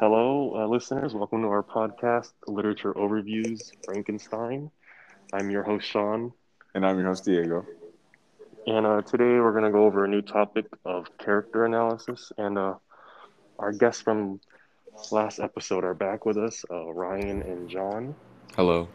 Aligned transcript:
Hello, 0.00 0.54
uh, 0.54 0.68
listeners. 0.68 1.12
Welcome 1.12 1.42
to 1.42 1.48
our 1.48 1.64
podcast, 1.64 2.30
Literature 2.46 2.92
Overviews 2.92 3.72
Frankenstein. 3.84 4.70
I'm 5.32 5.50
your 5.50 5.64
host, 5.64 5.88
Sean. 5.88 6.32
And 6.72 6.86
I'm 6.86 6.98
your 7.00 7.08
host, 7.08 7.24
Diego. 7.24 7.66
And 8.68 8.86
uh, 8.86 9.02
today 9.02 9.24
we're 9.24 9.50
going 9.50 9.64
to 9.64 9.72
go 9.72 9.86
over 9.86 10.04
a 10.04 10.08
new 10.08 10.22
topic 10.22 10.66
of 10.84 11.06
character 11.18 11.64
analysis. 11.64 12.30
And 12.38 12.56
uh, 12.56 12.74
our 13.58 13.72
guests 13.72 14.00
from 14.00 14.38
last 15.10 15.40
episode 15.40 15.82
are 15.82 15.94
back 15.94 16.24
with 16.24 16.38
us 16.38 16.64
uh, 16.70 16.92
Ryan 16.92 17.42
and 17.42 17.68
John. 17.68 18.14
Hello. 18.54 18.86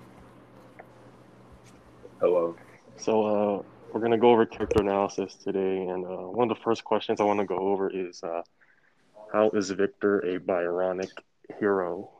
Hello. 2.21 2.55
So, 2.95 3.25
uh, 3.25 3.61
we're 3.91 3.99
going 3.99 4.13
to 4.13 4.17
go 4.17 4.31
over 4.31 4.45
character 4.45 4.81
analysis 4.81 5.35
today. 5.35 5.85
And 5.85 6.05
uh, 6.05 6.29
one 6.29 6.49
of 6.49 6.57
the 6.57 6.63
first 6.63 6.85
questions 6.85 7.19
I 7.19 7.25
want 7.25 7.41
to 7.41 7.45
go 7.45 7.57
over 7.57 7.89
is 7.89 8.23
uh, 8.23 8.43
How 9.33 9.49
is 9.49 9.71
Victor 9.71 10.19
a 10.19 10.39
Byronic 10.39 11.09
hero? 11.59 12.11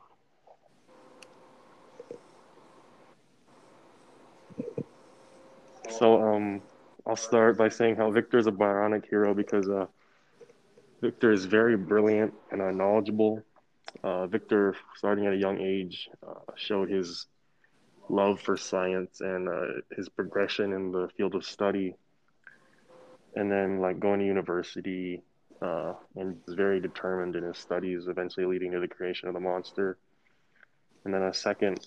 So, 5.92 6.24
um, 6.24 6.64
I'll 7.06 7.16
start 7.16 7.56
by 7.56 7.70
saying 7.70 7.98
how 7.98 8.10
Victor 8.10 8.40
is 8.40 8.48
a 8.48 8.52
Byronic 8.52 9.08
hero 9.08 9.36
because 9.36 9.70
uh, 9.70 9.86
Victor 11.02 11.32
is 11.32 11.46
very 11.46 11.78
brilliant 11.78 12.34
and 12.50 12.64
uh, 12.64 12.72
knowledgeable. 12.72 13.44
Uh, 14.04 14.26
Victor, 14.26 14.76
starting 14.96 15.28
at 15.28 15.34
a 15.34 15.38
young 15.38 15.62
age, 15.62 16.10
uh, 16.28 16.40
showed 16.56 16.90
his 16.90 17.28
love 18.10 18.40
for 18.40 18.58
science 18.58 19.22
and 19.22 19.48
uh, 19.48 19.82
his 19.96 20.10
progression 20.10 20.74
in 20.74 20.92
the 20.92 21.08
field 21.16 21.36
of 21.36 21.46
study. 21.46 21.94
And 23.36 23.52
then, 23.52 23.82
like 23.82 24.00
going 24.00 24.20
to 24.20 24.26
university, 24.26 25.22
uh, 25.64 25.94
and 26.16 26.38
was 26.46 26.56
very 26.56 26.80
determined 26.80 27.36
in 27.36 27.44
his 27.44 27.58
studies, 27.58 28.08
eventually 28.08 28.46
leading 28.46 28.72
to 28.72 28.80
the 28.80 28.88
creation 28.88 29.28
of 29.30 29.34
the 29.34 29.40
monster. 29.40 29.98
And 31.06 31.14
then 31.14 31.24
a 31.24 31.34
second, 31.34 31.80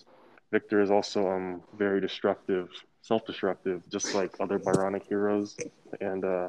Victor 0.50 0.80
is 0.80 0.90
also 0.90 1.28
um 1.28 1.62
very 1.76 2.00
destructive, 2.00 2.68
self-destructive, 3.02 3.82
just 3.90 4.14
like 4.14 4.32
other 4.40 4.58
Byronic 4.58 5.04
heroes, 5.06 5.56
and 6.00 6.24
uh, 6.24 6.48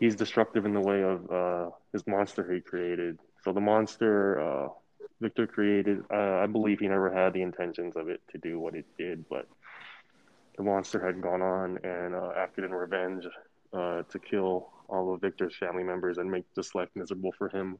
he's 0.00 0.14
destructive 0.14 0.64
in 0.64 0.74
the 0.74 0.80
way 0.80 1.02
of 1.02 1.30
uh, 1.30 1.70
his 1.92 2.06
monster 2.06 2.42
he 2.52 2.60
created. 2.60 3.18
So 3.44 3.52
the 3.52 3.60
monster 3.60 4.40
uh, 4.40 4.68
Victor 5.20 5.46
created, 5.46 6.04
uh, 6.12 6.44
I 6.44 6.46
believe 6.46 6.78
he 6.80 6.88
never 6.88 7.10
had 7.10 7.32
the 7.32 7.42
intentions 7.42 7.96
of 7.96 8.08
it 8.08 8.20
to 8.32 8.38
do 8.38 8.60
what 8.60 8.74
it 8.74 8.86
did, 8.96 9.24
but 9.28 9.46
the 10.56 10.62
monster 10.62 11.04
had 11.04 11.20
gone 11.20 11.42
on 11.42 11.78
and 11.84 12.14
uh, 12.14 12.32
acted 12.36 12.64
in 12.64 12.72
revenge 12.72 13.24
to 13.72 14.18
kill 14.30 14.70
all 14.88 15.14
of 15.14 15.20
Victor's 15.20 15.56
family 15.56 15.82
members 15.84 16.18
and 16.18 16.30
make 16.30 16.44
this 16.54 16.74
life 16.74 16.88
miserable 16.94 17.32
for 17.36 17.48
him. 17.48 17.78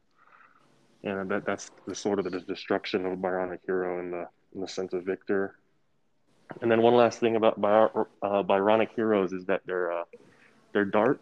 And 1.03 1.29
that 1.31 1.45
that's 1.45 1.71
the 1.87 1.95
sort 1.95 2.19
of 2.19 2.25
the 2.25 2.39
destruction 2.41 3.05
of 3.05 3.13
a 3.13 3.17
Byronic 3.17 3.59
hero 3.65 3.99
in 3.99 4.11
the 4.11 4.27
in 4.53 4.61
the 4.61 4.67
sense 4.67 4.93
of 4.93 5.05
Victor. 5.05 5.55
And 6.61 6.69
then 6.71 6.81
one 6.81 6.95
last 6.95 7.19
thing 7.19 7.35
about 7.35 7.61
By- 7.61 7.89
uh, 8.23 8.43
Byronic 8.43 8.89
heroes 8.95 9.31
is 9.33 9.45
that 9.45 9.61
they're 9.65 9.91
uh, 9.91 10.03
they're 10.73 10.85
dark, 10.85 11.21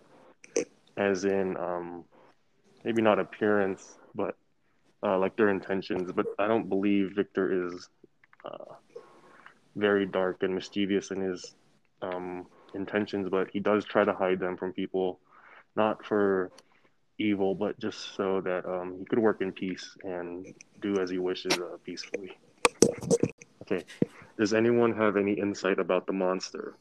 as 0.97 1.25
in 1.25 1.57
um, 1.57 2.05
maybe 2.83 3.01
not 3.01 3.19
appearance, 3.19 3.99
but 4.15 4.35
uh, 5.03 5.17
like 5.17 5.35
their 5.35 5.49
intentions. 5.49 6.11
But 6.11 6.27
I 6.39 6.47
don't 6.47 6.69
believe 6.69 7.11
Victor 7.15 7.67
is 7.67 7.89
uh, 8.45 8.73
very 9.75 10.05
dark 10.05 10.43
and 10.43 10.55
mischievous 10.55 11.11
in 11.11 11.21
his 11.21 11.53
um, 12.01 12.47
intentions, 12.73 13.29
but 13.29 13.49
he 13.51 13.59
does 13.59 13.85
try 13.85 14.03
to 14.03 14.13
hide 14.13 14.39
them 14.39 14.57
from 14.57 14.73
people, 14.73 15.19
not 15.77 16.03
for 16.03 16.51
evil, 17.19 17.55
but 17.55 17.79
just 17.79 18.15
so 18.15 18.41
that 18.41 18.65
um, 18.65 18.97
he 18.99 19.05
could 19.05 19.19
work 19.19 19.41
in 19.41 19.51
peace 19.51 19.95
and 20.03 20.53
do 20.81 20.99
as 20.99 21.09
he 21.09 21.19
wishes 21.19 21.53
uh, 21.57 21.77
peacefully. 21.85 22.37
Okay. 23.61 23.85
Does 24.37 24.53
anyone 24.53 24.93
have 24.95 25.15
any 25.15 25.33
insight 25.33 25.79
about 25.79 26.07
the 26.07 26.13
monster? 26.13 26.75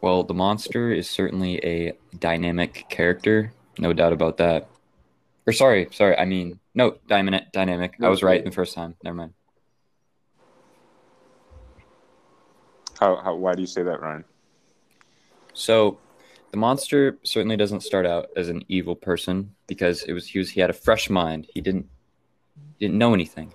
Well, 0.00 0.24
the 0.24 0.34
monster 0.34 0.90
is 0.90 1.08
certainly 1.08 1.58
a 1.58 1.92
dynamic 2.18 2.86
character, 2.88 3.52
no 3.78 3.92
doubt 3.92 4.12
about 4.12 4.38
that. 4.38 4.68
Or 5.46 5.52
sorry, 5.52 5.88
sorry, 5.92 6.16
I 6.16 6.24
mean 6.24 6.58
no, 6.74 6.96
dynamic. 7.08 7.52
Dynamic. 7.52 7.96
I 8.00 8.08
was 8.08 8.22
right 8.22 8.44
the 8.44 8.50
first 8.50 8.74
time. 8.74 8.94
Never 9.02 9.16
mind. 9.16 9.34
How, 12.98 13.16
how 13.16 13.34
why 13.34 13.54
do 13.54 13.60
you 13.60 13.66
say 13.66 13.82
that, 13.82 14.00
Ryan? 14.00 14.24
So, 15.60 15.98
the 16.52 16.56
monster 16.56 17.18
certainly 17.22 17.56
doesn't 17.56 17.82
start 17.82 18.06
out 18.06 18.30
as 18.34 18.48
an 18.48 18.64
evil 18.68 18.96
person 18.96 19.54
because 19.66 20.02
it 20.04 20.12
was 20.14 20.26
he 20.26 20.38
was 20.38 20.50
he 20.50 20.60
had 20.60 20.70
a 20.70 20.72
fresh 20.74 21.10
mind. 21.10 21.46
He 21.52 21.60
didn't 21.60 21.86
didn't 22.80 22.96
know 22.98 23.12
anything, 23.14 23.52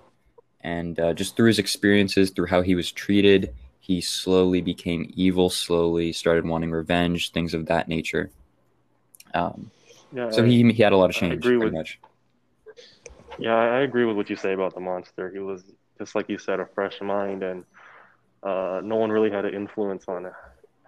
and 0.60 0.98
uh, 1.00 1.12
just 1.12 1.36
through 1.36 1.48
his 1.48 1.58
experiences, 1.58 2.30
through 2.30 2.46
how 2.46 2.62
he 2.62 2.74
was 2.76 2.92
treated, 2.92 3.52
he 3.80 4.00
slowly 4.00 4.60
became 4.62 5.12
evil. 5.14 5.50
Slowly 5.50 6.12
started 6.12 6.46
wanting 6.46 6.70
revenge, 6.70 7.32
things 7.32 7.52
of 7.54 7.66
that 7.66 7.88
nature. 7.88 8.30
Um, 9.34 9.70
Yeah, 10.12 10.30
so 10.30 10.44
I- 10.44 10.46
he 10.46 10.72
he 10.72 10.82
had 10.82 10.92
a 10.92 10.96
lot 10.96 11.10
of 11.10 11.16
I 11.16 11.20
change, 11.20 11.34
agree 11.34 11.56
pretty 11.58 11.64
with- 11.66 11.74
much. 11.74 11.98
Yeah, 13.38 13.54
I 13.56 13.78
I 13.78 13.80
agree 13.80 14.04
with 14.04 14.16
what 14.16 14.30
you 14.30 14.36
say 14.36 14.52
about 14.54 14.74
the 14.74 14.80
monster. 14.80 15.28
He 15.30 15.40
was 15.40 15.64
just 15.98 16.14
like 16.14 16.28
you 16.30 16.38
said, 16.38 16.60
a 16.60 16.66
fresh 16.66 17.00
mind, 17.02 17.42
and 17.42 17.64
uh, 18.42 18.80
no 18.82 18.96
one 18.96 19.10
really 19.10 19.30
had 19.30 19.44
an 19.44 19.52
influence 19.54 20.04
on 20.08 20.24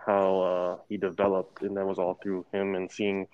how 0.05 0.41
uh, 0.41 0.77
he 0.89 0.97
developed, 0.97 1.63
and 1.63 1.77
that 1.77 1.87
was 1.87 1.99
all 1.99 2.15
through 2.23 2.45
him 2.53 2.75
and 2.75 2.91
seeing 2.91 3.27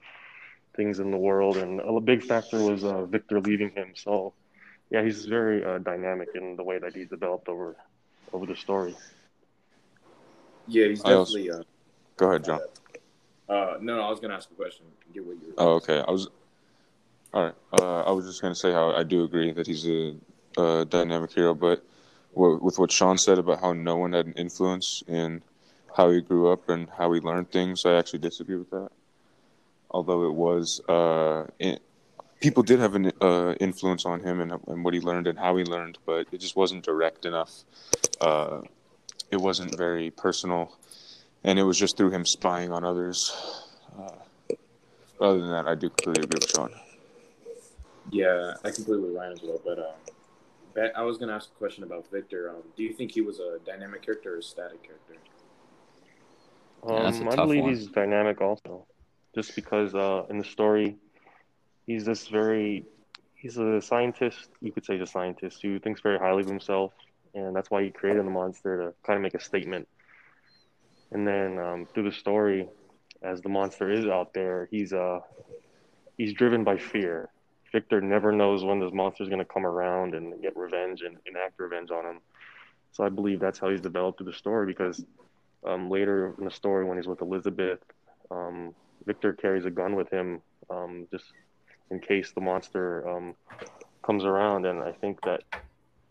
things 0.76 0.98
in 0.98 1.10
the 1.10 1.16
world. 1.16 1.56
And 1.56 1.80
a 1.80 2.00
big 2.00 2.22
factor 2.24 2.58
was 2.62 2.84
uh, 2.84 3.04
Victor 3.06 3.40
leaving 3.40 3.70
him. 3.70 3.92
So, 3.94 4.32
yeah, 4.90 5.02
he's 5.02 5.24
very 5.26 5.64
uh, 5.64 5.78
dynamic 5.78 6.28
in 6.34 6.56
the 6.56 6.64
way 6.64 6.78
that 6.78 6.94
he's 6.94 7.08
developed 7.08 7.48
over 7.48 7.76
over 8.32 8.46
the 8.46 8.56
story. 8.56 8.94
Yeah, 10.66 10.88
he's 10.88 11.04
I 11.04 11.12
also- 11.12 11.36
definitely. 11.36 11.60
Uh, 11.60 11.64
Go 12.16 12.28
ahead, 12.28 12.44
John. 12.44 12.60
uh, 13.48 13.76
no, 13.80 13.96
no, 13.96 14.02
I 14.02 14.10
was 14.10 14.20
gonna 14.20 14.34
ask 14.34 14.48
a 14.50 14.54
question. 14.54 14.86
Get 15.12 15.24
what 15.26 15.36
you. 15.36 15.48
were- 15.48 15.54
Oh, 15.58 15.74
okay. 15.74 16.02
I 16.06 16.10
was. 16.10 16.28
All 17.32 17.42
right. 17.44 17.54
Uh, 17.72 18.02
I 18.02 18.12
was 18.12 18.24
just 18.26 18.40
gonna 18.40 18.54
say 18.54 18.72
how 18.72 18.92
I 18.92 19.02
do 19.02 19.24
agree 19.24 19.50
that 19.52 19.66
he's 19.66 19.86
a, 19.88 20.14
a 20.56 20.84
dynamic 20.84 21.32
hero, 21.32 21.54
but 21.54 21.84
with 22.34 22.78
what 22.78 22.90
Sean 22.92 23.18
said 23.18 23.38
about 23.38 23.60
how 23.60 23.72
no 23.72 23.96
one 23.96 24.12
had 24.12 24.26
an 24.26 24.32
influence 24.34 25.02
in 25.08 25.42
how 25.94 26.10
he 26.10 26.20
grew 26.20 26.50
up 26.52 26.68
and 26.68 26.88
how 26.98 27.12
he 27.12 27.20
learned 27.20 27.50
things, 27.50 27.86
I 27.86 27.94
actually 27.94 28.18
disagree 28.18 28.56
with 28.56 28.70
that. 28.70 28.90
Although 29.90 30.24
it 30.26 30.34
was, 30.34 30.80
uh, 30.88 31.46
people 32.40 32.64
did 32.64 32.80
have 32.80 32.96
an 32.96 33.12
uh, 33.20 33.54
influence 33.60 34.04
on 34.04 34.20
him 34.20 34.40
and, 34.40 34.52
and 34.66 34.84
what 34.84 34.92
he 34.92 35.00
learned 35.00 35.28
and 35.28 35.38
how 35.38 35.56
he 35.56 35.64
learned, 35.64 35.98
but 36.04 36.26
it 36.32 36.38
just 36.38 36.56
wasn't 36.56 36.84
direct 36.84 37.24
enough. 37.24 37.62
Uh, 38.20 38.62
it 39.30 39.36
wasn't 39.36 39.76
very 39.76 40.10
personal, 40.10 40.76
and 41.44 41.58
it 41.58 41.62
was 41.62 41.78
just 41.78 41.96
through 41.96 42.10
him 42.10 42.24
spying 42.24 42.72
on 42.72 42.84
others. 42.84 43.32
Uh, 43.96 44.54
other 45.20 45.40
than 45.40 45.50
that, 45.50 45.68
I 45.68 45.76
do 45.76 45.88
completely 45.90 46.24
agree 46.24 46.40
with 46.40 46.50
Sean. 46.50 46.74
Yeah, 48.10 48.54
I 48.64 48.70
completely 48.70 48.94
agree 48.94 49.10
with 49.10 49.16
Ryan 49.16 49.32
as 49.32 49.42
well. 49.42 49.60
But 49.64 49.78
um, 49.78 50.90
I 50.96 51.02
was 51.02 51.18
gonna 51.18 51.34
ask 51.34 51.50
a 51.50 51.58
question 51.58 51.84
about 51.84 52.10
Victor. 52.10 52.50
Um, 52.50 52.62
do 52.76 52.82
you 52.82 52.92
think 52.92 53.12
he 53.12 53.20
was 53.20 53.38
a 53.38 53.58
dynamic 53.64 54.02
character 54.02 54.34
or 54.34 54.38
a 54.38 54.42
static 54.42 54.82
character? 54.82 55.14
Yeah, 56.86 57.06
Um, 57.06 57.28
I 57.28 57.36
believe 57.36 57.62
one. 57.62 57.70
he's 57.74 57.86
dynamic 57.88 58.40
also, 58.40 58.86
just 59.34 59.54
because 59.54 59.94
uh, 59.94 60.24
in 60.30 60.38
the 60.38 60.44
story, 60.44 60.96
he's 61.86 62.04
this 62.04 62.28
very, 62.28 62.84
he's 63.34 63.56
a 63.58 63.80
scientist. 63.80 64.50
You 64.60 64.72
could 64.72 64.84
say 64.84 64.94
he's 64.98 65.08
a 65.08 65.12
scientist 65.12 65.62
who 65.62 65.78
thinks 65.78 66.00
very 66.00 66.18
highly 66.18 66.42
of 66.42 66.48
himself, 66.48 66.92
and 67.34 67.54
that's 67.54 67.70
why 67.70 67.82
he 67.84 67.90
created 67.90 68.24
the 68.26 68.30
monster 68.30 68.76
to 68.78 68.94
kind 69.06 69.16
of 69.16 69.22
make 69.22 69.34
a 69.34 69.40
statement. 69.40 69.88
And 71.10 71.26
then 71.26 71.58
um, 71.58 71.86
through 71.92 72.04
the 72.10 72.12
story, 72.16 72.68
as 73.22 73.40
the 73.40 73.48
monster 73.48 73.90
is 73.90 74.06
out 74.06 74.34
there, 74.34 74.68
he's 74.70 74.92
uh, 74.92 75.20
he's 76.18 76.32
driven 76.34 76.64
by 76.64 76.76
fear. 76.76 77.28
Victor 77.72 78.00
never 78.00 78.30
knows 78.30 78.64
when 78.64 78.78
this 78.78 78.92
monster 78.92 79.22
is 79.22 79.28
going 79.28 79.40
to 79.40 79.44
come 79.44 79.66
around 79.66 80.14
and 80.14 80.40
get 80.42 80.56
revenge 80.56 81.02
and 81.02 81.16
enact 81.26 81.58
revenge 81.58 81.90
on 81.90 82.04
him. 82.04 82.20
So 82.92 83.04
I 83.04 83.08
believe 83.08 83.40
that's 83.40 83.58
how 83.58 83.70
he's 83.70 83.80
developed 83.80 84.18
through 84.18 84.26
the 84.30 84.36
story 84.38 84.66
because 84.66 85.04
um, 85.64 85.90
later 85.90 86.34
in 86.38 86.44
the 86.44 86.50
story 86.50 86.84
when 86.84 86.96
he's 86.96 87.06
with 87.06 87.20
Elizabeth, 87.20 87.80
um, 88.30 88.74
Victor 89.06 89.32
carries 89.32 89.64
a 89.64 89.70
gun 89.70 89.94
with 89.94 90.10
him 90.10 90.40
um, 90.70 91.06
just 91.10 91.24
in 91.90 92.00
case 92.00 92.32
the 92.32 92.40
monster 92.40 93.08
um, 93.08 93.34
comes 94.02 94.24
around. 94.24 94.66
And 94.66 94.82
I 94.82 94.92
think 94.92 95.20
that 95.22 95.42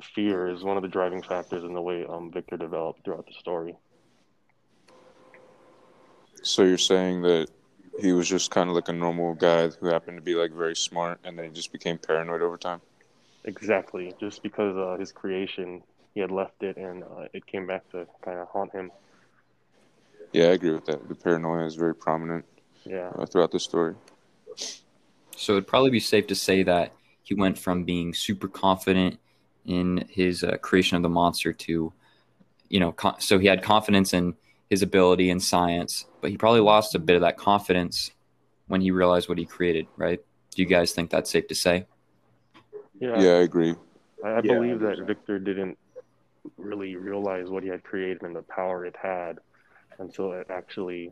fear 0.02 0.50
is 0.50 0.64
one 0.64 0.78
of 0.78 0.84
the 0.84 0.90
driving 0.90 1.22
factors 1.22 1.64
in 1.64 1.74
the 1.74 1.82
way 1.82 2.06
um, 2.06 2.32
Victor 2.32 2.58
developed 2.58 3.04
throughout 3.04 3.26
the 3.26 3.34
story. 3.34 3.76
So 6.42 6.64
you're 6.64 6.78
saying 6.78 7.22
that 7.22 7.48
he 8.00 8.12
was 8.12 8.28
just 8.28 8.52
kind 8.52 8.70
of 8.70 8.76
like 8.76 8.90
a 8.90 8.94
normal 8.94 9.34
guy 9.34 9.70
who 9.70 9.88
happened 9.88 10.18
to 10.18 10.22
be 10.22 10.36
like 10.36 10.52
very 10.52 10.76
smart, 10.76 11.20
and 11.24 11.38
then 11.38 11.46
he 11.46 11.52
just 11.52 11.72
became 11.72 11.98
paranoid 11.98 12.42
over 12.42 12.58
time. 12.58 12.82
Exactly, 13.46 14.14
just 14.20 14.42
because 14.44 14.76
uh, 14.78 14.98
his 15.00 15.12
creation, 15.12 15.84
he 16.14 16.22
had 16.22 16.32
left 16.32 16.64
it 16.64 16.78
and 16.78 17.04
uh, 17.04 17.28
it 17.34 17.46
came 17.46 17.68
back 17.68 17.90
to 17.92 18.08
kind 18.24 18.40
of 18.40 18.48
haunt 18.48 18.72
him. 18.72 18.92
Yeah, 20.34 20.46
I 20.46 20.54
agree 20.54 20.72
with 20.72 20.86
that. 20.86 21.08
The 21.08 21.16
paranoia 21.16 21.66
is 21.66 21.76
very 21.76 21.96
prominent 21.96 22.46
Yeah. 22.86 23.12
uh, 23.18 23.26
throughout 23.26 23.52
the 23.52 23.60
story. 23.60 23.96
So 25.36 25.54
it'd 25.54 25.68
probably 25.68 25.92
be 25.92 26.00
safe 26.00 26.28
to 26.28 26.36
say 26.36 26.64
that 26.64 26.94
he 27.24 27.36
went 27.36 27.58
from 27.58 27.84
being 27.84 28.14
super 28.14 28.48
confident 28.48 29.20
in 29.66 30.06
his 30.10 30.44
uh, 30.44 30.58
creation 30.58 30.98
of 30.98 31.04
the 31.04 31.10
monster 31.10 31.54
to, 31.54 31.94
you 32.70 32.80
know, 32.80 32.92
con- 32.92 33.20
so 33.20 33.38
he 33.40 33.48
had 33.48 33.62
confidence 33.64 34.14
in 34.14 34.36
his 34.70 34.82
ability 34.82 35.30
in 35.30 35.40
science, 35.40 36.06
but 36.22 36.32
he 36.32 36.38
probably 36.38 36.60
lost 36.62 36.96
a 36.96 37.00
bit 37.00 37.16
of 37.16 37.22
that 37.22 37.38
confidence 37.38 38.12
when 38.68 38.82
he 38.82 38.92
realized 38.92 39.30
what 39.30 39.38
he 39.38 39.46
created, 39.46 39.88
right? 39.98 40.20
Do 40.56 40.62
you 40.62 40.68
guys 40.68 40.92
think 40.94 41.10
that's 41.12 41.30
safe 41.30 41.48
to 41.48 41.56
say? 41.56 41.86
Yeah, 43.00 43.22
Yeah, 43.22 43.32
I 43.34 43.42
agree. 43.42 43.76
I, 44.24 44.38
I 44.38 44.42
Yeah, 44.42 44.54
believe 44.56 44.82
I 44.82 44.96
that. 44.96 45.06
Victor 45.06 45.40
didn't 45.40 45.78
really 46.58 46.96
realize 46.96 47.50
what 47.50 47.64
he 47.64 47.70
had 47.70 47.84
created 47.84 48.24
and 48.24 48.36
the 48.36 48.44
power 48.44 48.86
it 48.86 48.96
had 49.02 49.40
until 50.00 50.34
it 50.34 50.48
actually 50.50 51.12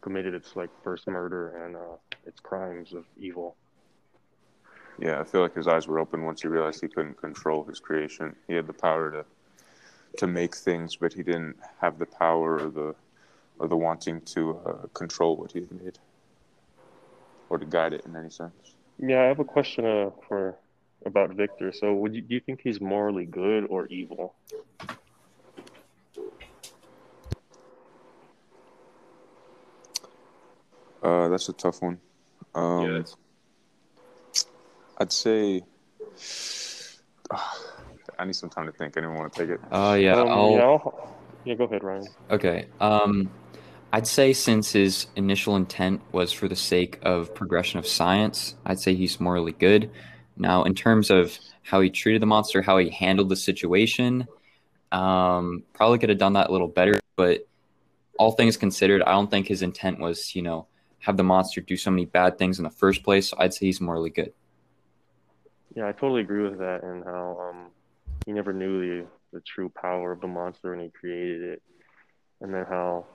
committed 0.00 0.34
its 0.34 0.56
like 0.56 0.70
first 0.82 1.06
murder 1.08 1.64
and 1.64 1.76
uh, 1.76 1.96
its 2.26 2.40
crimes 2.40 2.92
of 2.92 3.04
evil. 3.16 3.56
Yeah, 4.98 5.20
I 5.20 5.24
feel 5.24 5.42
like 5.42 5.54
his 5.54 5.68
eyes 5.68 5.86
were 5.86 6.00
open 6.00 6.24
once 6.24 6.42
he 6.42 6.48
realized 6.48 6.80
he 6.80 6.88
couldn't 6.88 7.16
control 7.18 7.64
his 7.64 7.78
creation. 7.78 8.34
He 8.48 8.54
had 8.54 8.66
the 8.66 8.72
power 8.72 9.10
to 9.10 9.24
to 10.16 10.26
make 10.26 10.56
things, 10.56 10.96
but 10.96 11.12
he 11.12 11.22
didn't 11.22 11.56
have 11.80 11.98
the 11.98 12.06
power 12.06 12.54
or 12.54 12.70
the 12.70 12.94
or 13.58 13.68
the 13.68 13.76
wanting 13.76 14.20
to 14.22 14.58
uh, 14.66 14.86
control 14.94 15.36
what 15.36 15.52
he 15.52 15.60
had 15.60 15.72
made 15.72 15.98
or 17.48 17.58
to 17.58 17.66
guide 17.66 17.92
it 17.92 18.04
in 18.06 18.16
any 18.16 18.30
sense. 18.30 18.76
Yeah, 18.98 19.22
I 19.22 19.26
have 19.26 19.38
a 19.38 19.44
question 19.44 19.84
uh, 19.84 20.10
for 20.28 20.58
about 21.06 21.30
Victor. 21.34 21.72
So, 21.72 21.94
would 21.94 22.14
you 22.14 22.22
do 22.22 22.34
you 22.34 22.40
think 22.40 22.60
he's 22.62 22.80
morally 22.80 23.24
good 23.24 23.66
or 23.68 23.86
evil? 23.86 24.34
Uh, 31.02 31.28
that's 31.28 31.48
a 31.48 31.52
tough 31.52 31.82
one. 31.82 31.98
Um, 32.54 32.96
yeah, 32.96 33.02
I'd 34.98 35.12
say. 35.12 35.62
I 38.18 38.24
need 38.24 38.34
some 38.34 38.50
time 38.50 38.66
to 38.66 38.72
think. 38.72 38.96
I 38.96 39.00
didn't 39.00 39.14
want 39.14 39.32
to 39.32 39.40
take 39.40 39.50
it. 39.50 39.60
Oh 39.70 39.94
yeah, 39.94 40.16
Um, 40.16 40.28
I'll, 40.28 40.50
yeah, 40.50 40.62
I'll, 40.62 41.16
yeah, 41.44 41.54
go 41.54 41.64
ahead, 41.64 41.84
Ryan. 41.84 42.06
Okay. 42.30 42.66
Um, 42.80 43.30
I'd 43.92 44.06
say 44.06 44.32
since 44.32 44.72
his 44.72 45.06
initial 45.16 45.56
intent 45.56 46.00
was 46.12 46.32
for 46.32 46.48
the 46.48 46.56
sake 46.56 46.98
of 47.02 47.34
progression 47.34 47.78
of 47.78 47.86
science, 47.86 48.54
I'd 48.66 48.80
say 48.80 48.94
he's 48.94 49.20
morally 49.20 49.52
good. 49.52 49.90
Now, 50.36 50.64
in 50.64 50.74
terms 50.74 51.10
of 51.10 51.38
how 51.62 51.80
he 51.80 51.90
treated 51.90 52.20
the 52.20 52.26
monster, 52.26 52.60
how 52.60 52.78
he 52.78 52.90
handled 52.90 53.28
the 53.28 53.36
situation, 53.36 54.26
um, 54.92 55.62
probably 55.72 55.98
could 55.98 56.08
have 56.08 56.18
done 56.18 56.34
that 56.34 56.48
a 56.48 56.52
little 56.52 56.68
better. 56.68 57.00
But 57.16 57.46
all 58.18 58.32
things 58.32 58.56
considered, 58.56 59.02
I 59.02 59.12
don't 59.12 59.30
think 59.30 59.46
his 59.46 59.62
intent 59.62 60.00
was, 60.00 60.34
you 60.34 60.42
know, 60.42 60.66
have 61.00 61.16
the 61.16 61.22
monster 61.22 61.60
do 61.60 61.76
so 61.76 61.90
many 61.90 62.04
bad 62.04 62.38
things 62.38 62.58
in 62.58 62.64
the 62.64 62.70
first 62.70 63.02
place. 63.02 63.32
I'd 63.38 63.54
say 63.54 63.66
he's 63.66 63.80
morally 63.80 64.10
good. 64.10 64.32
Yeah, 65.74 65.86
I 65.86 65.92
totally 65.92 66.22
agree 66.22 66.42
with 66.42 66.58
that, 66.58 66.82
and 66.82 67.04
how 67.04 67.38
um, 67.40 67.66
he 68.26 68.32
never 68.32 68.52
knew 68.52 68.80
the 68.80 69.06
the 69.32 69.40
true 69.42 69.68
power 69.68 70.12
of 70.12 70.20
the 70.20 70.26
monster 70.26 70.70
when 70.70 70.80
he 70.80 70.90
created 70.90 71.42
it, 71.42 71.62
and 72.40 72.52
then 72.52 72.64
how 72.68 73.06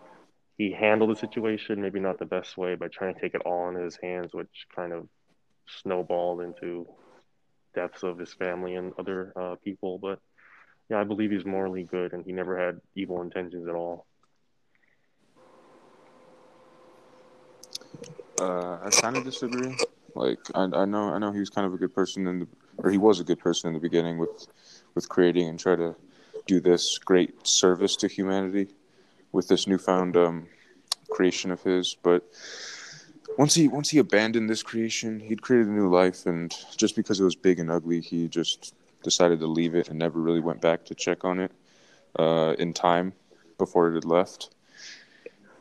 he 0.57 0.71
handled 0.71 1.09
the 1.09 1.15
situation 1.15 1.81
maybe 1.81 1.99
not 1.99 2.19
the 2.19 2.25
best 2.25 2.57
way 2.57 2.75
by 2.75 2.87
trying 2.87 3.15
to 3.15 3.19
take 3.19 3.33
it 3.33 3.41
all 3.45 3.69
in 3.69 3.75
his 3.75 3.97
hands, 4.01 4.33
which 4.33 4.67
kind 4.75 4.93
of 4.93 5.07
snowballed 5.81 6.41
into 6.41 6.87
deaths 7.73 8.03
of 8.03 8.19
his 8.19 8.33
family 8.33 8.75
and 8.75 8.93
other 8.99 9.33
uh, 9.35 9.55
people. 9.63 9.97
But 9.97 10.19
yeah, 10.89 10.99
I 10.99 11.03
believe 11.03 11.31
he's 11.31 11.45
morally 11.45 11.83
good, 11.83 12.13
and 12.13 12.23
he 12.25 12.31
never 12.31 12.57
had 12.57 12.79
evil 12.95 13.21
intentions 13.21 13.67
at 13.67 13.75
all. 13.75 14.05
Uh, 18.43 18.77
I 18.83 18.89
kind 18.89 19.15
of 19.15 19.23
disagree. 19.23 19.75
Like 20.15 20.39
I, 20.53 20.63
I 20.63 20.85
know 20.85 21.09
I 21.09 21.17
know 21.17 21.31
he 21.31 21.39
was 21.39 21.49
kind 21.49 21.65
of 21.65 21.73
a 21.73 21.77
good 21.77 21.93
person 21.93 22.27
in 22.27 22.39
the 22.39 22.47
or 22.77 22.91
he 22.91 22.97
was 22.97 23.19
a 23.19 23.23
good 23.23 23.39
person 23.39 23.67
in 23.69 23.73
the 23.73 23.79
beginning 23.79 24.17
with 24.17 24.47
with 24.95 25.07
creating 25.09 25.47
and 25.47 25.59
try 25.59 25.75
to 25.75 25.95
do 26.45 26.59
this 26.59 26.97
great 26.97 27.47
service 27.47 27.95
to 27.97 28.07
humanity 28.07 28.67
with 29.31 29.47
this 29.47 29.65
newfound 29.65 30.17
um, 30.17 30.47
creation 31.09 31.51
of 31.51 31.61
his. 31.61 31.95
But 32.03 32.23
once 33.37 33.55
he 33.55 33.67
once 33.67 33.89
he 33.89 33.99
abandoned 33.99 34.49
this 34.49 34.61
creation, 34.61 35.19
he'd 35.19 35.41
created 35.41 35.67
a 35.67 35.71
new 35.71 35.89
life, 35.89 36.25
and 36.25 36.53
just 36.77 36.95
because 36.95 37.19
it 37.19 37.23
was 37.23 37.35
big 37.35 37.59
and 37.59 37.71
ugly, 37.71 38.01
he 38.01 38.27
just 38.27 38.75
decided 39.03 39.39
to 39.39 39.47
leave 39.47 39.75
it 39.75 39.89
and 39.89 39.97
never 39.99 40.19
really 40.19 40.39
went 40.39 40.61
back 40.61 40.85
to 40.85 40.95
check 40.95 41.23
on 41.23 41.39
it 41.39 41.51
uh, 42.19 42.55
in 42.59 42.73
time 42.73 43.13
before 43.57 43.89
it 43.89 43.95
had 43.95 44.05
left. 44.05 44.52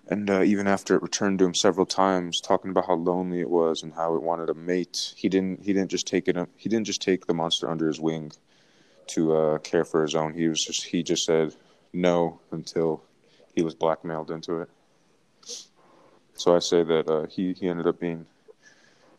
And 0.09 0.29
uh, 0.29 0.43
even 0.43 0.67
after 0.67 0.97
it 0.97 1.03
returned 1.03 1.39
to 1.39 1.45
him 1.45 1.55
several 1.55 1.87
times, 1.87 2.41
talking 2.41 2.71
about 2.71 2.87
how 2.87 2.95
lonely 2.95 3.41
it 3.41 3.49
was 3.49 3.83
and 3.83 3.95
how 3.95 4.15
it 4.17 4.23
wanted 4.23 4.51
a 4.51 4.55
mate, 4.55 5.15
he 5.17 5.29
didn't. 5.29 5.63
He 5.63 5.73
didn't 5.73 5.91
just 5.91 6.07
take 6.07 6.29
it. 6.29 6.37
He 6.57 6.69
didn't 6.69 6.87
just 6.87 7.01
take 7.01 7.27
the 7.27 7.35
monster 7.35 7.71
under 7.71 7.87
his 7.87 8.01
wing 8.01 8.33
to 9.09 9.35
uh, 9.35 9.59
care 9.59 9.85
for 9.85 10.03
his 10.03 10.15
own. 10.15 10.35
He 10.35 10.49
was 10.49 10.65
just. 10.65 10.85
He 10.85 11.03
just 11.03 11.25
said 11.25 11.55
no 11.93 12.41
until 12.51 13.03
he 13.55 13.63
was 13.63 13.75
blackmailed 13.75 14.31
into 14.31 14.61
it. 14.61 14.69
So 16.35 16.57
I 16.57 16.59
say 16.59 16.83
that 16.83 17.09
uh, 17.09 17.27
he 17.27 17.53
he 17.53 17.69
ended 17.69 17.87
up 17.87 18.01
being 18.01 18.27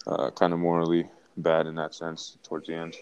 uh, 0.06 0.32
kind 0.32 0.52
of 0.52 0.60
morally 0.60 1.08
bad 1.38 1.66
in 1.68 1.76
that 1.76 1.96
sense 1.96 2.38
towards 2.44 2.68
the 2.68 2.76
end. 2.76 2.96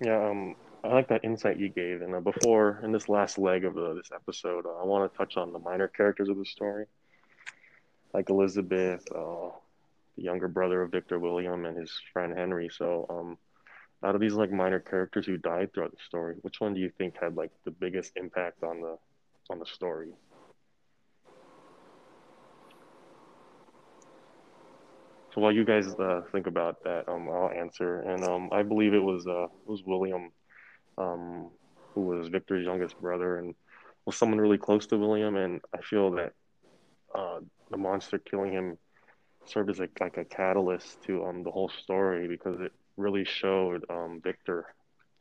Yeah, 0.00 0.28
um, 0.28 0.56
I 0.84 0.88
like 0.88 1.08
that 1.08 1.24
insight 1.24 1.58
you 1.58 1.70
gave. 1.70 2.02
And 2.02 2.14
uh, 2.14 2.20
before, 2.20 2.80
in 2.82 2.92
this 2.92 3.08
last 3.08 3.38
leg 3.38 3.64
of 3.64 3.76
uh, 3.78 3.94
this 3.94 4.10
episode, 4.14 4.66
uh, 4.66 4.82
I 4.82 4.84
want 4.84 5.10
to 5.10 5.16
touch 5.16 5.38
on 5.38 5.50
the 5.50 5.58
minor 5.58 5.88
characters 5.88 6.28
of 6.28 6.36
the 6.36 6.44
story, 6.44 6.84
like 8.12 8.28
Elizabeth, 8.28 9.02
uh, 9.10 9.48
the 10.16 10.22
younger 10.22 10.46
brother 10.46 10.82
of 10.82 10.90
Victor 10.90 11.18
William, 11.18 11.64
and 11.64 11.78
his 11.78 11.90
friend 12.12 12.36
Henry. 12.36 12.68
So, 12.70 13.06
um, 13.08 13.38
out 14.06 14.14
of 14.14 14.20
these 14.20 14.34
like 14.34 14.52
minor 14.52 14.78
characters 14.78 15.24
who 15.24 15.38
died 15.38 15.72
throughout 15.72 15.92
the 15.92 16.02
story, 16.06 16.36
which 16.42 16.60
one 16.60 16.74
do 16.74 16.80
you 16.80 16.90
think 16.98 17.16
had 17.18 17.34
like 17.34 17.50
the 17.64 17.70
biggest 17.70 18.12
impact 18.16 18.62
on 18.62 18.82
the 18.82 18.98
on 19.48 19.58
the 19.58 19.66
story? 19.66 20.12
So 25.34 25.40
while 25.40 25.50
you 25.50 25.64
guys 25.64 25.88
uh, 25.94 26.22
think 26.30 26.46
about 26.46 26.84
that, 26.84 27.08
um, 27.08 27.28
I'll 27.28 27.50
answer. 27.50 28.00
And 28.00 28.22
um, 28.22 28.50
I 28.52 28.62
believe 28.62 28.92
it 28.92 29.02
was 29.02 29.26
uh, 29.26 29.44
it 29.44 29.66
was 29.66 29.82
William, 29.84 30.30
um, 30.98 31.50
who 31.94 32.02
was 32.02 32.28
Victor's 32.28 32.64
youngest 32.64 33.00
brother, 33.00 33.38
and 33.38 33.54
was 34.04 34.16
someone 34.16 34.40
really 34.40 34.58
close 34.58 34.86
to 34.86 34.98
William. 34.98 35.36
And 35.36 35.60
I 35.74 35.80
feel 35.80 36.10
that 36.12 36.32
uh, 37.14 37.40
the 37.70 37.76
monster 37.76 38.18
killing 38.18 38.52
him 38.52 38.78
served 39.46 39.70
as 39.70 39.80
a, 39.80 39.88
like 40.00 40.16
a 40.16 40.24
catalyst 40.24 41.02
to 41.02 41.24
um, 41.24 41.42
the 41.42 41.50
whole 41.50 41.68
story 41.68 42.28
because 42.28 42.60
it 42.60 42.72
really 42.96 43.24
showed 43.24 43.84
um, 43.90 44.20
Victor 44.22 44.66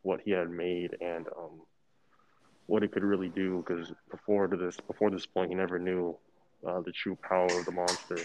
what 0.01 0.21
he 0.23 0.31
had 0.31 0.49
made 0.49 0.95
and 1.01 1.27
um, 1.27 1.61
what 2.67 2.83
it 2.83 2.91
could 2.91 3.03
really 3.03 3.29
do. 3.29 3.63
Because 3.65 3.91
before 4.11 4.47
to 4.47 4.57
this 4.57 4.77
before 4.87 5.09
this 5.09 5.25
point, 5.25 5.49
he 5.49 5.55
never 5.55 5.79
knew 5.79 6.17
uh, 6.65 6.81
the 6.81 6.91
true 6.91 7.17
power 7.21 7.47
of 7.47 7.65
the 7.65 7.71
monster. 7.71 8.19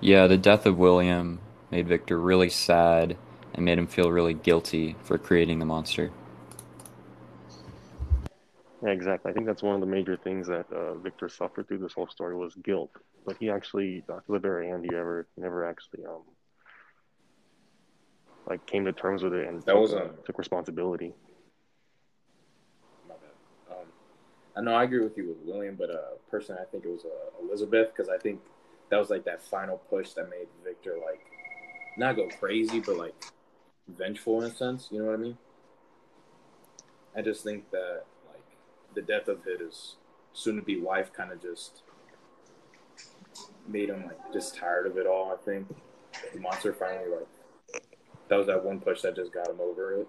Yeah, 0.00 0.26
the 0.26 0.36
death 0.36 0.66
of 0.66 0.76
William 0.76 1.40
made 1.70 1.88
Victor 1.88 2.18
really 2.18 2.50
sad 2.50 3.16
and 3.54 3.64
made 3.64 3.78
him 3.78 3.86
feel 3.86 4.10
really 4.10 4.34
guilty 4.34 4.96
for 5.02 5.18
creating 5.18 5.58
the 5.58 5.64
monster. 5.64 6.10
Yeah, 8.82 8.90
exactly. 8.90 9.30
I 9.30 9.34
think 9.34 9.46
that's 9.46 9.62
one 9.62 9.74
of 9.74 9.80
the 9.80 9.86
major 9.86 10.16
things 10.16 10.46
that 10.48 10.70
uh, 10.70 10.94
Victor 10.96 11.28
suffered 11.28 11.68
through 11.68 11.78
this 11.78 11.94
whole 11.94 12.08
story 12.08 12.36
was 12.36 12.54
guilt. 12.56 12.90
But 13.24 13.36
he 13.38 13.48
actually, 13.48 14.04
uh, 14.08 14.20
to 14.20 14.32
the 14.32 14.38
very 14.38 14.70
end, 14.70 14.84
he 14.84 14.90
never, 14.90 15.26
never 15.38 15.64
actually, 15.64 16.04
um, 16.04 16.22
like 18.46 18.66
came 18.66 18.84
to 18.84 18.92
terms 18.92 19.22
with 19.22 19.32
it 19.32 19.48
and 19.48 19.62
That 19.62 19.72
took, 19.72 19.80
was, 19.80 19.94
uh, 19.94 20.02
um, 20.02 20.10
took 20.26 20.36
responsibility. 20.38 21.14
my 23.08 23.14
bad. 23.14 23.74
Um, 23.74 23.86
I 24.54 24.60
know 24.60 24.74
I 24.74 24.84
agree 24.84 25.00
with 25.02 25.16
you 25.16 25.28
with 25.28 25.38
William, 25.46 25.76
but 25.76 25.88
uh, 25.90 26.18
personally, 26.30 26.60
I 26.60 26.66
think 26.66 26.84
it 26.84 26.90
was 26.90 27.06
uh, 27.06 27.42
Elizabeth 27.42 27.88
because 27.96 28.10
I 28.10 28.18
think 28.18 28.40
that 28.90 28.98
was 28.98 29.08
like 29.08 29.24
that 29.24 29.42
final 29.42 29.78
push 29.78 30.10
that 30.12 30.28
made 30.28 30.48
Victor 30.62 30.96
like 31.06 31.24
not 31.96 32.16
go 32.16 32.28
crazy, 32.40 32.80
but 32.80 32.96
like 32.96 33.14
vengeful 33.88 34.42
in 34.42 34.50
a 34.50 34.54
sense. 34.54 34.88
You 34.90 35.00
know 35.00 35.06
what 35.06 35.14
I 35.14 35.18
mean? 35.18 35.38
I 37.16 37.22
just 37.22 37.44
think 37.44 37.70
that 37.70 38.04
like 38.28 38.44
the 38.94 39.02
death 39.02 39.28
of 39.28 39.44
his 39.44 39.96
soon-to-be 40.32 40.80
wife 40.80 41.12
kind 41.12 41.30
of 41.32 41.40
just 41.40 41.82
made 43.68 43.88
him 43.88 44.04
like 44.04 44.32
just 44.32 44.56
tired 44.56 44.86
of 44.86 44.96
it 44.96 45.06
all. 45.06 45.32
I 45.32 45.36
think 45.44 45.68
the 46.32 46.40
monster 46.40 46.72
finally 46.72 47.10
like 47.10 47.82
that 48.28 48.36
was 48.36 48.46
that 48.46 48.64
one 48.64 48.80
push 48.80 49.02
that 49.02 49.14
just 49.14 49.32
got 49.32 49.48
him 49.48 49.60
over 49.60 50.00
it. 50.00 50.08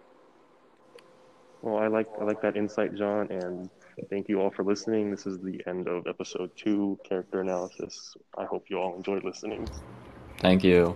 Well, 1.62 1.78
I 1.78 1.88
like, 1.88 2.08
I 2.22 2.24
like 2.24 2.42
that 2.42 2.58
insight, 2.58 2.96
John, 2.96 3.28
and 3.32 3.70
thank 4.10 4.30
you 4.30 4.40
all 4.40 4.52
for 4.52 4.64
listening. 4.64 5.10
This 5.10 5.26
is 5.26 5.40
the 5.40 5.62
end 5.66 5.88
of 5.88 6.06
episode 6.06 6.52
two, 6.56 7.00
character 7.04 7.42
analysis. 7.42 8.16
I 8.38 8.46
hope 8.46 8.66
you 8.70 8.78
all 8.78 8.96
enjoyed 8.96 9.24
listening. 9.24 9.68
Thank 10.38 10.64
you. 10.64 10.96